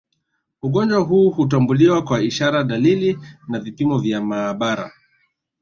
Ugonjwa 0.61 0.99
huu 0.99 1.29
hutambuliwa 1.29 2.03
kwa 2.03 2.21
ishara 2.21 2.63
dalili 2.63 3.19
na 3.47 3.59
vipimo 3.59 3.99
vya 3.99 4.21
maabara 4.21 4.91